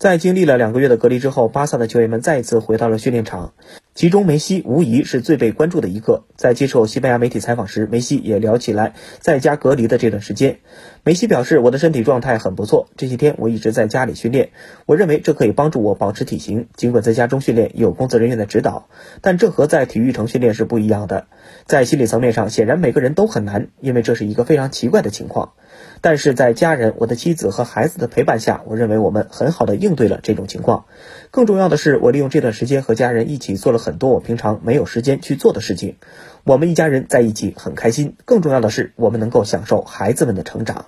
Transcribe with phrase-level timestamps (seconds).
[0.00, 3.52] 在经历了两个月的隔离之后，巴萨的球员们再一次回到了训练场，
[3.94, 6.24] 其中梅西无疑是最被关注的一个。
[6.36, 10.60] 在接受西班牙媒体采访时，梅西也聊起来在家隔离的这段时间。
[11.04, 14.52] 梅西表示：“我的身体状态很不错，这些天我一直在家里训练，
[14.86, 16.68] 我认为这可以帮助我保持体型。
[16.76, 18.88] 尽管在家中训练有工作人员的指导，
[19.20, 21.26] 但这和在体育城训练是不一样的。
[21.66, 25.52] 在心理层面上，显然每个人都很难，因为这是一个非常奇怪的情况。
[26.00, 30.86] 但是在家人、我的妻子和孩子的陪伴下，我认为我们很好的应。”对了这种情况，
[31.30, 35.96] 更重要的是，我利用这段时间和家人一起做了很多我平常没有时间去做的事情。
[36.44, 40.86] 我们一家人在一起很开心，更重要的是，我们能够享受孩子们的成长。